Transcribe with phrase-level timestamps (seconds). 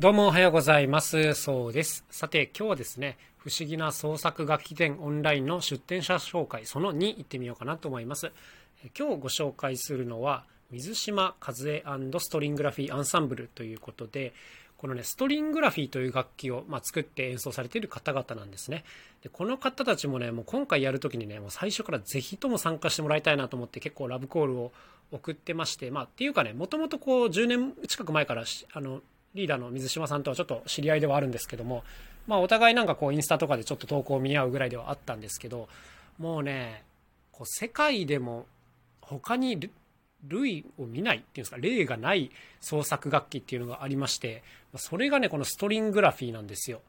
[0.00, 1.34] どうもおはようございます。
[1.34, 2.04] そうです。
[2.10, 8.32] さて、今日はですね、不思議な創作楽器店オンラインの出展者紹介、その2行ってみようかなと思います。
[8.98, 11.84] 今日ご紹介するのは、水島和恵
[12.18, 14.34] ストリングラフィーアンサンブルということで、
[14.78, 18.82] このね、ストリングラフィーという楽器を、まあ、作って演奏されている方々なんですね。
[19.22, 24.72] でこの方たちもね、もう今回やるときにね、もう最初からぜひとも参加してもらいたいなと思って結構ラブコールを
[25.12, 28.42] 送ってまして、まあ、っていうかね、もともとこう10年近く前から
[28.72, 29.00] あの
[29.34, 31.84] リーダーの水島さんとはちょっと知り合いではあるんですけども、
[32.26, 35.68] まあ、お互いなんかこうインスタとかでちょっと投稿を見合うぐらいではあったんですけど
[36.18, 36.84] もうね
[37.32, 38.46] こう世界でも
[39.00, 39.70] 他に
[40.28, 42.30] 類を見ないっていうんですか例がない
[42.60, 44.42] 創作楽器っていうのがありまして
[44.76, 46.80] それがねこのストリングラフィーなんですよ。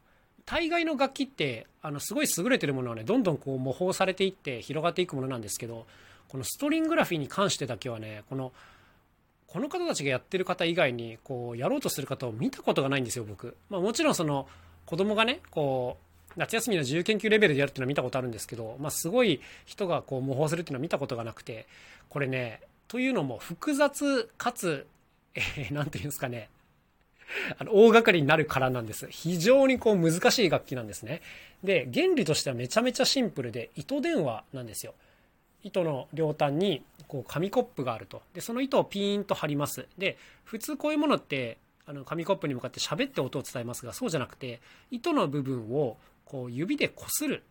[0.44, 5.86] 大概の楽器ってあのすごい優れてるものはねどんどんこう模倣されていって広がっていくものなんですけど
[6.28, 8.52] このストリングラフィーに関してだけはねこの
[9.56, 14.46] この方たちがやってる方以外にこうやろうとする方を見たことがないんですよ僕、まあ、もちろんその
[14.84, 15.96] 子供がねこ
[16.36, 21.66] う夏休みの自由研究レベルでやるっていうのは見たことあるんですけど、まあ、すごい人がこう模倣するっていうのは見たことがなくて
[22.10, 24.86] これねというのも複雑かつ
[25.34, 26.50] えー、て言うんですかね
[27.58, 29.08] あの大掛かりになるからなんです。
[29.10, 31.22] 非常にこう難しい楽器なんですね。
[31.64, 34.94] で、原理としてはめちゃめちゃシンプルで糸電話なんですよ。
[35.66, 38.22] 糸の両端にこう紙コップがあると。
[38.34, 39.86] でその糸をピーンと張ります。
[39.98, 47.42] で普通こういうものってあの紙コップに向かって喋って音を伝えますがそうじゃなくて糸の部分をこう指でこする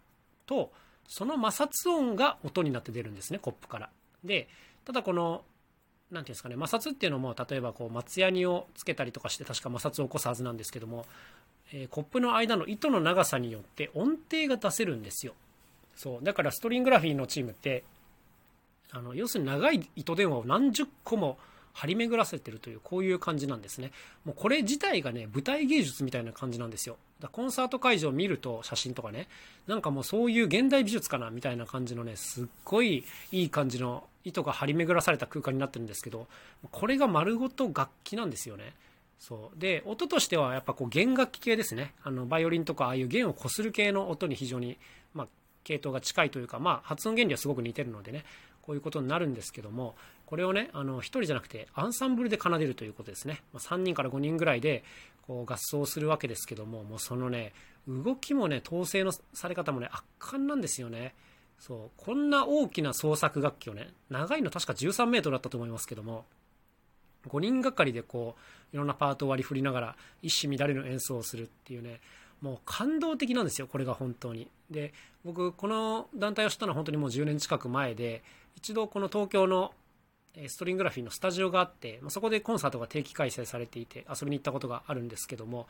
[0.45, 0.71] と
[1.07, 3.89] その摩擦音が音になって出るんですねコップから。
[4.23, 4.47] で
[4.85, 5.43] ただこの
[6.11, 11.05] 何ていうんですかね摩擦っていうのも例えばこう松ヤニをつけたりとかして確か摩擦を起こすはずなんですけども、
[11.73, 15.33] えー、コップの間の糸の長さによって音程が出せるんですよ。
[15.95, 16.23] そう。
[16.23, 17.83] だからストリングラフィーのチームって
[18.91, 21.37] あの要するに長い糸電話を何十個も
[21.75, 23.91] 張り巡らせてるというこういう感じなんですね。
[24.23, 26.95] もうこれ自体がね舞台芸術みたいな感じなんですよ。
[27.19, 29.27] だコンサート会場を見ると写真とかね
[29.67, 36.27] なんかもうそういう現代美術かなみたいな感じのねすっごいいい感じの糸が張り巡らされた空間になってるんですけど
[36.71, 38.73] これが丸ごと楽器なんですよね。
[39.19, 39.59] そう。
[39.59, 41.93] で音としてはやっぱこう弦楽器系ですね。
[42.03, 44.77] あのバイオリンとかああいう弦をこする系の音に非常に、
[45.13, 45.27] まあ、
[45.65, 48.23] 系統が近いというか、まあ、発音原理はすごく似てるのでね。
[48.65, 49.95] こういうことになるんですけども
[50.25, 54.83] これをねあの1人じゃなくてアンサンブルで奏でるということですね、ま、3人から5人ぐらいで
[55.27, 57.53] こう合奏するわけですけどももうそのね
[57.87, 61.13] 動きもね統制のされ方もね圧巻なんですよね。
[61.59, 66.25] そうこんな大きな創作楽器をね長いの確か13メートルだったと思いますけども
[67.29, 68.35] 5人がかりでこ
[68.73, 72.01] ういろんなパートを割り振りながら一糸乱れぬ演奏をするっていうね
[72.45, 74.47] もう感動的なんですよこれが本当に。
[74.69, 78.21] で僕この団体をしたのは本当にもう10年近く前で
[78.55, 79.73] 一度この東京の
[80.47, 85.67] ストリングラフィーのスタジオがあってそこでコンサートが定期開催されていて遊びに行ったことがあるんですけども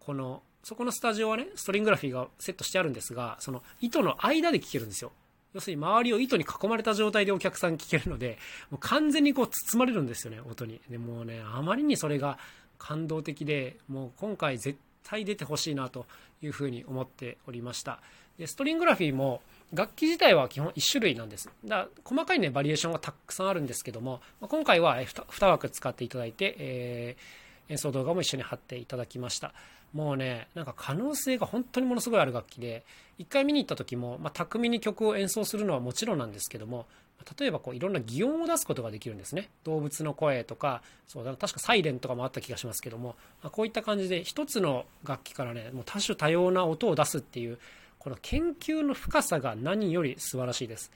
[0.00, 5.12] このそこのスタジオはねストリングラフィーがセットしてあるんですがその糸の間で聴けるんですよ。
[5.54, 8.36] 要するに周りを糸に囲まれた状態でお客さん聴けるので
[8.70, 10.82] もう完全にこう包まれるんですよね音に。
[10.90, 12.38] でもうねあまりにそれが
[12.76, 16.06] 感動的でもう今回絶対出てほしいなと
[16.42, 18.00] いうふうに思っておりました
[18.38, 19.40] でストリングラフィーも
[19.74, 21.50] 楽器自体は基本1種類なんです。
[21.64, 29.52] だ細かいね、バリエーションがたくさんあるんですけども、今回は 2, 2枠使っていただいて、えー、演奏動画も一緒に貼っていただきました。
[29.92, 32.84] もうね、なんか可能性が本当にものすごいある楽器で、
[33.18, 36.86] 1回見に行った時も、まあ、巧みに曲を演奏するのはもちろんなんですけども、
[37.38, 39.48] 例えばこういろんな擬音を出すことができるんですね。
[39.64, 47.58] 動物の声とか、そうだ確かサイレンとかもあった気がしますけども、まあ、こういった感じで一つの楽器からね、もう多種多様な音を出すっていう、
[47.98, 50.92] この研究の深さが何より素晴らしいです。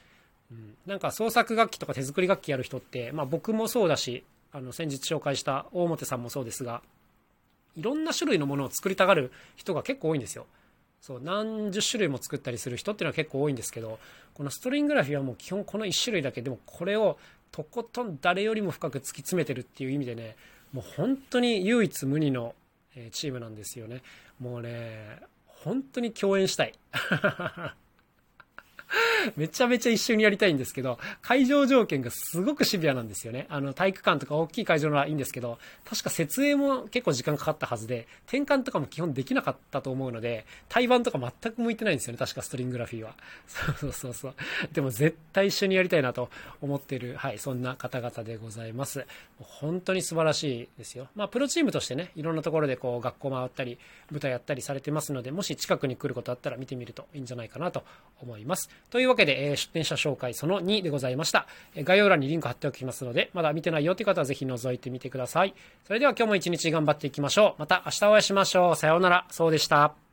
[0.52, 4.22] うん、なんか創作楽器とか手作り楽器やる人って、まあ、僕もそうだし
[4.52, 6.82] あの先日紹介した大表さんもそうですが
[7.76, 10.46] いろんな種類のものを作りたがる人が結構多いんですよ。
[11.00, 13.98] そう何十種類も作ったりする人っていうのは結構多いんですけど
[14.34, 17.18] このストリングラフィーはもう基本この1種類だけでもこれを
[17.50, 20.36] とことん誰よりも深く突き詰めてるっていう意味でね
[20.72, 22.54] もう本当に唯一無二の
[23.10, 24.02] チームなんですよね
[24.38, 26.74] もうね本当に共演したい。
[29.36, 33.46] めちゃめちゃ一緒にやりたいんですけど、会場条件がすごくシビアなんですよね。
[33.48, 42.18] あの、体育館とか大きい会場ならいいんですけど、確か設営も結構時間かかったはずで、転換とかも基本できなかったと思うので、対バンとか全く向いてないんですよね。
[42.18, 43.14] 確かストリングラフィーは。
[43.46, 44.34] そうそうそうそう。
[44.72, 46.30] でも絶対一緒にやりたいなと
[46.60, 49.06] 思ってる、はい、そんな方々でございます。
[49.38, 51.08] 本当に素晴らしいですよ。
[51.14, 53.78] まあ、プロチームとしてね、いろんなところでこう、学校回ったり、
[54.10, 57.84] 舞台やったりされてますので、もし近くに来ることあったら見てみるといいんじゃないかなと
[58.20, 58.70] 思います。
[58.90, 61.46] というわけで、え、出展者紹介その2でございました。
[61.76, 65.54] 概要欄にリンク貼っておきますので、まだ見てないよという方はぜひ覗いてみてください。
[65.86, 67.60] それでは今日も一日頑張っていきましょう。
[67.60, 68.76] また明日お会いしましょう。
[68.76, 69.26] さようなら。
[69.30, 70.11] そうでした。